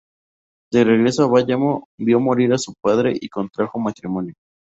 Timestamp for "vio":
1.99-2.19